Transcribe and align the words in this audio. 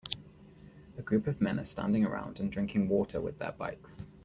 A 0.97 1.03
group 1.03 1.27
of 1.27 1.41
men 1.41 1.59
are 1.59 1.63
standing 1.63 2.03
around 2.05 2.39
and 2.39 2.51
drinking 2.51 2.89
water 2.89 3.21
with 3.21 3.37
their 3.37 3.51
bikes. 3.51 4.07